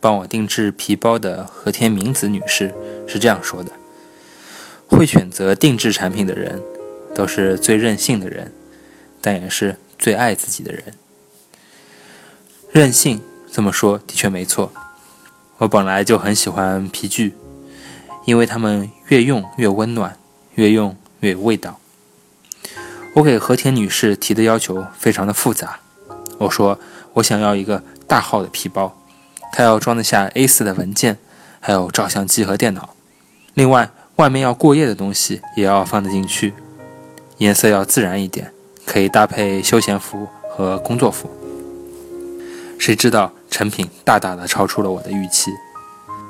[0.00, 2.72] 帮我定制皮包的和田明子女士
[3.06, 3.72] 是这样说的
[4.86, 6.62] ：“会选择定制产品的人，
[7.14, 8.52] 都是最任性的人，
[9.20, 10.94] 但也是最爱自己的人。
[12.70, 14.70] 任性这么说的确没错。
[15.56, 17.34] 我本来就很喜欢皮具，
[18.24, 20.16] 因为它们越用越温暖，
[20.54, 21.80] 越用越有味道。
[23.14, 25.80] 我给和田女士提的要求非常的复杂，
[26.38, 26.78] 我说
[27.14, 28.94] 我想要一个大号的皮包。”
[29.58, 31.18] 它要装得下 A4 的文件，
[31.58, 32.94] 还有照相机和电脑。
[33.54, 36.54] 另外，外面要过夜的东西也要放得进去。
[37.38, 38.52] 颜色要自然一点，
[38.86, 41.28] 可以搭配休闲服和工作服。
[42.78, 45.50] 谁知道成品大大的超出了我的预期。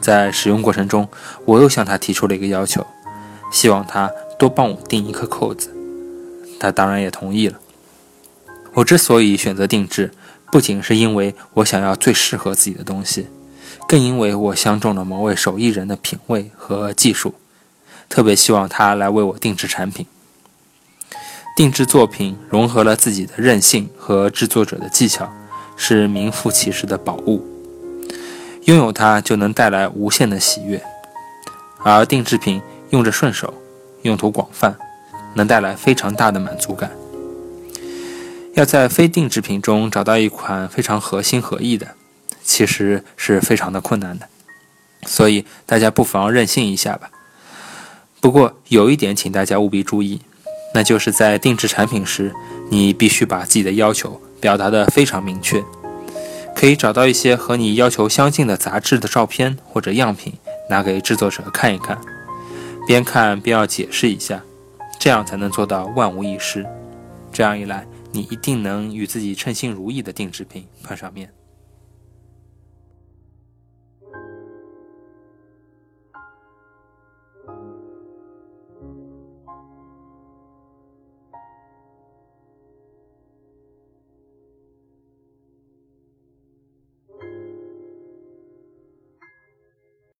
[0.00, 1.08] 在使用过程中，
[1.44, 2.84] 我又向他提出了一个要求，
[3.52, 5.72] 希望他多帮我钉一颗扣子。
[6.58, 7.60] 他当然也同意了。
[8.74, 10.10] 我之所以选择定制。
[10.52, 13.26] 不仅是因为我想要最适合自己的东西，
[13.88, 17.34] 更因为我相中了某位手艺人的品味和技术，
[18.10, 20.04] 特别希望他来为我定制产品。
[21.56, 25.32] 定制作品融合了自己的韧性和制作者的技巧，
[25.74, 27.42] 是名副其实的宝物。
[28.64, 30.82] 拥有它就能带来无限的喜悦，
[31.82, 33.54] 而定制品用着顺手，
[34.02, 34.76] 用途广泛，
[35.32, 36.90] 能带来非常大的满足感。
[38.54, 41.94] 要在非定制品中找到一款非常合心合意的，
[42.42, 44.28] 其实是非常的困难的，
[45.06, 47.10] 所以大家不妨任性一下吧。
[48.20, 50.20] 不过有一点，请大家务必注意，
[50.74, 52.34] 那就是在定制产品时，
[52.68, 55.64] 你必须把自己的要求表达的非常明确。
[56.54, 60.34] 可以找到一些和你要求相近的杂志的照片或者样品，
[60.68, 61.98] 拿给制作者看一看，
[62.86, 64.42] 边看边要解释一下，
[65.00, 66.66] 这样才能做到万无一失。
[67.32, 67.86] 这样一来。
[68.12, 71.32] 你一定能与自己称心如意的定制品碰上面。